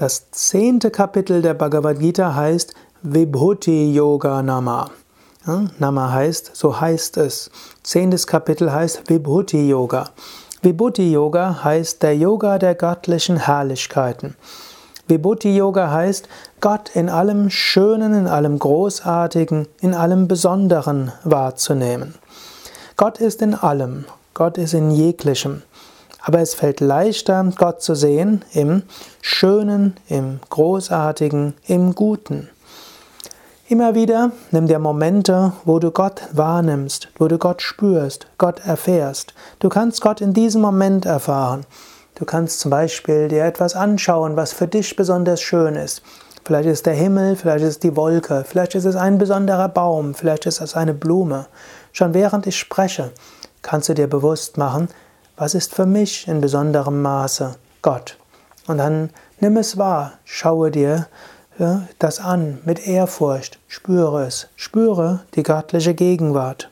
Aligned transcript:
Das 0.00 0.30
zehnte 0.30 0.90
Kapitel 0.90 1.42
der 1.42 1.52
Bhagavad 1.52 1.98
Gita 1.98 2.34
heißt 2.34 2.72
Vibhuti 3.02 3.92
Yoga 3.92 4.42
Nama. 4.42 4.90
Ja, 5.46 5.66
Nama 5.78 6.10
heißt, 6.10 6.56
so 6.56 6.80
heißt 6.80 7.18
es. 7.18 7.50
Zehntes 7.82 8.26
Kapitel 8.26 8.72
heißt 8.72 9.10
Vibhuti 9.10 9.68
Yoga. 9.68 10.08
Vibhuti 10.62 11.12
Yoga 11.12 11.62
heißt 11.64 12.02
der 12.02 12.16
Yoga 12.16 12.56
der 12.58 12.76
göttlichen 12.76 13.36
Herrlichkeiten. 13.36 14.36
Vibhuti 15.06 15.54
Yoga 15.54 15.90
heißt 15.90 16.30
Gott 16.62 16.96
in 16.96 17.10
allem 17.10 17.50
Schönen, 17.50 18.14
in 18.14 18.26
allem 18.26 18.58
Großartigen, 18.58 19.68
in 19.82 19.92
allem 19.92 20.28
Besonderen 20.28 21.12
wahrzunehmen. 21.24 22.14
Gott 22.96 23.18
ist 23.18 23.42
in 23.42 23.54
allem, 23.54 24.06
Gott 24.32 24.56
ist 24.56 24.72
in 24.72 24.92
jeglichem. 24.92 25.60
Aber 26.22 26.40
es 26.40 26.54
fällt 26.54 26.80
leichter, 26.80 27.50
Gott 27.56 27.82
zu 27.82 27.94
sehen 27.94 28.44
im 28.52 28.82
Schönen, 29.22 29.96
im 30.08 30.40
Großartigen, 30.50 31.54
im 31.66 31.94
Guten. 31.94 32.48
Immer 33.68 33.94
wieder 33.94 34.32
nimm 34.50 34.66
dir 34.66 34.80
Momente, 34.80 35.52
wo 35.64 35.78
du 35.78 35.92
Gott 35.92 36.22
wahrnimmst, 36.32 37.08
wo 37.18 37.28
du 37.28 37.38
Gott 37.38 37.62
spürst, 37.62 38.26
Gott 38.36 38.66
erfährst. 38.66 39.32
Du 39.60 39.68
kannst 39.68 40.00
Gott 40.00 40.20
in 40.20 40.34
diesem 40.34 40.60
Moment 40.60 41.06
erfahren. 41.06 41.64
Du 42.16 42.24
kannst 42.24 42.58
zum 42.58 42.72
Beispiel 42.72 43.28
dir 43.28 43.44
etwas 43.44 43.76
anschauen, 43.76 44.36
was 44.36 44.52
für 44.52 44.66
dich 44.66 44.96
besonders 44.96 45.40
schön 45.40 45.76
ist. 45.76 46.02
Vielleicht 46.44 46.68
ist 46.68 46.86
der 46.86 46.94
Himmel, 46.94 47.36
vielleicht 47.36 47.64
ist 47.64 47.84
die 47.84 47.94
Wolke, 47.94 48.44
vielleicht 48.44 48.74
ist 48.74 48.86
es 48.86 48.96
ein 48.96 49.18
besonderer 49.18 49.68
Baum, 49.68 50.14
vielleicht 50.14 50.46
ist 50.46 50.60
es 50.60 50.74
eine 50.74 50.92
Blume. 50.92 51.46
Schon 51.92 52.12
während 52.12 52.48
ich 52.48 52.58
spreche, 52.58 53.12
kannst 53.62 53.88
du 53.88 53.94
dir 53.94 54.08
bewusst 54.08 54.58
machen, 54.58 54.88
was 55.40 55.54
ist 55.54 55.74
für 55.74 55.86
mich 55.86 56.28
in 56.28 56.42
besonderem 56.42 57.00
Maße 57.00 57.54
Gott? 57.80 58.18
Und 58.66 58.76
dann 58.76 59.08
nimm 59.40 59.56
es 59.56 59.78
wahr, 59.78 60.12
schaue 60.24 60.70
dir 60.70 61.06
ja, 61.58 61.88
das 61.98 62.20
an 62.20 62.58
mit 62.66 62.86
Ehrfurcht, 62.86 63.58
spüre 63.66 64.26
es, 64.26 64.48
spüre 64.54 65.20
die 65.34 65.42
göttliche 65.42 65.94
Gegenwart. 65.94 66.68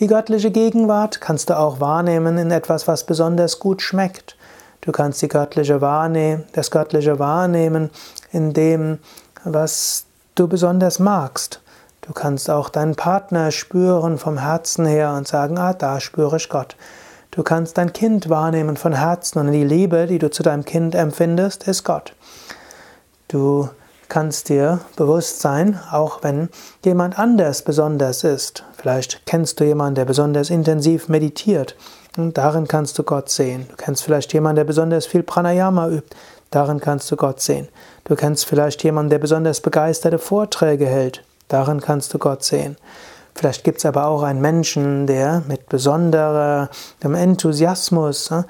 Die 0.00 0.06
göttliche 0.06 0.50
Gegenwart 0.50 1.22
kannst 1.22 1.48
du 1.48 1.58
auch 1.58 1.80
wahrnehmen 1.80 2.36
in 2.36 2.50
etwas, 2.50 2.88
was 2.88 3.06
besonders 3.06 3.58
gut 3.58 3.80
schmeckt. 3.80 4.36
Du 4.82 4.92
kannst 4.92 5.22
die 5.22 5.28
göttliche 5.28 5.80
wahrnehmen, 5.80 6.44
das 6.52 6.70
göttliche 6.70 7.18
wahrnehmen 7.18 7.88
in 8.32 8.52
dem, 8.52 8.98
was 9.44 10.04
du 10.34 10.46
besonders 10.46 10.98
magst. 10.98 11.62
Du 12.02 12.12
kannst 12.12 12.50
auch 12.50 12.68
deinen 12.68 12.96
Partner 12.96 13.50
spüren 13.50 14.18
vom 14.18 14.36
Herzen 14.36 14.84
her 14.84 15.14
und 15.14 15.26
sagen, 15.26 15.56
ah, 15.56 15.72
da 15.72 16.00
spüre 16.00 16.36
ich 16.36 16.50
Gott. 16.50 16.76
Du 17.32 17.42
kannst 17.42 17.78
dein 17.78 17.94
Kind 17.94 18.28
wahrnehmen 18.28 18.76
von 18.76 18.92
Herzen 18.92 19.38
und 19.38 19.52
die 19.52 19.64
Liebe, 19.64 20.06
die 20.06 20.18
du 20.18 20.30
zu 20.30 20.42
deinem 20.42 20.66
Kind 20.66 20.94
empfindest, 20.94 21.66
ist 21.66 21.82
Gott. 21.82 22.12
Du 23.28 23.70
kannst 24.10 24.50
dir 24.50 24.80
bewusst 24.96 25.40
sein, 25.40 25.80
auch 25.90 26.22
wenn 26.22 26.50
jemand 26.84 27.18
anders 27.18 27.62
besonders 27.62 28.22
ist. 28.22 28.64
Vielleicht 28.76 29.24
kennst 29.24 29.58
du 29.58 29.64
jemanden, 29.64 29.94
der 29.94 30.04
besonders 30.04 30.50
intensiv 30.50 31.08
meditiert. 31.08 31.74
Und 32.18 32.36
darin 32.36 32.68
kannst 32.68 32.98
du 32.98 33.02
Gott 33.02 33.30
sehen. 33.30 33.64
Du 33.70 33.76
kennst 33.76 34.04
vielleicht 34.04 34.34
jemanden, 34.34 34.56
der 34.56 34.64
besonders 34.64 35.06
viel 35.06 35.22
Pranayama 35.22 35.88
übt. 35.88 36.14
Darin 36.50 36.80
kannst 36.80 37.10
du 37.10 37.16
Gott 37.16 37.40
sehen. 37.40 37.68
Du 38.04 38.14
kennst 38.14 38.44
vielleicht 38.44 38.84
jemanden, 38.84 39.08
der 39.08 39.18
besonders 39.18 39.62
begeisterte 39.62 40.18
Vorträge 40.18 40.84
hält. 40.84 41.24
Darin 41.48 41.80
kannst 41.80 42.12
du 42.12 42.18
Gott 42.18 42.44
sehen. 42.44 42.76
Vielleicht 43.34 43.64
gibt 43.64 43.78
es 43.78 43.86
aber 43.86 44.06
auch 44.06 44.22
einen 44.22 44.40
Menschen, 44.40 45.06
der 45.06 45.42
mit 45.48 45.68
besonderem 45.68 46.68
Enthusiasmus 47.02 48.30
ne, 48.30 48.44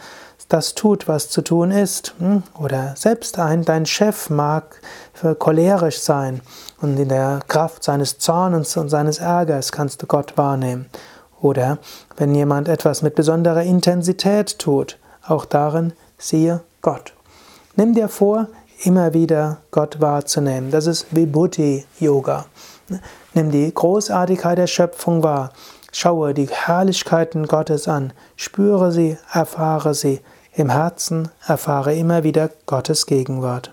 das 0.48 0.74
tut, 0.74 1.08
was 1.08 1.30
zu 1.30 1.42
tun 1.42 1.70
ist. 1.70 2.14
Hm? 2.18 2.42
Oder 2.58 2.94
selbst 2.96 3.38
ein, 3.38 3.64
dein 3.64 3.86
Chef 3.86 4.28
mag 4.28 4.80
cholerisch 5.38 6.00
sein 6.00 6.40
und 6.80 6.98
in 6.98 7.08
der 7.08 7.40
Kraft 7.48 7.84
seines 7.84 8.18
Zorns 8.18 8.76
und 8.76 8.88
seines 8.88 9.18
Ärgers 9.18 9.72
kannst 9.72 10.02
du 10.02 10.06
Gott 10.06 10.36
wahrnehmen. 10.36 10.86
Oder 11.40 11.78
wenn 12.16 12.34
jemand 12.34 12.68
etwas 12.68 13.02
mit 13.02 13.14
besonderer 13.14 13.62
Intensität 13.62 14.58
tut, 14.58 14.98
auch 15.26 15.44
darin 15.44 15.92
siehe 16.18 16.60
Gott. 16.82 17.14
Nimm 17.76 17.94
dir 17.94 18.08
vor, 18.08 18.48
immer 18.84 19.14
wieder 19.14 19.58
Gott 19.70 20.00
wahrzunehmen. 20.00 20.70
Das 20.70 20.86
ist 20.86 21.14
Vibhuti 21.14 21.84
Yoga. 21.98 22.46
Nimm 23.34 23.50
die 23.50 23.72
Großartigkeit 23.72 24.58
der 24.58 24.66
Schöpfung 24.66 25.22
wahr. 25.22 25.52
Schaue 25.92 26.34
die 26.34 26.48
Herrlichkeiten 26.48 27.46
Gottes 27.46 27.86
an. 27.88 28.12
Spüre 28.36 28.92
sie, 28.92 29.18
erfahre 29.32 29.94
sie. 29.94 30.20
Im 30.54 30.70
Herzen 30.70 31.28
erfahre 31.46 31.94
immer 31.94 32.24
wieder 32.24 32.50
Gottes 32.66 33.06
Gegenwart. 33.06 33.72